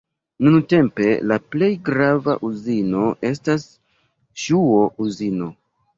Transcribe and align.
Nuntempe 0.45 1.09
la 1.31 1.35
plej 1.55 1.69
grava 1.89 2.35
uzino 2.49 3.05
estas 3.33 3.67
ŝuo-uzino. 4.45 5.53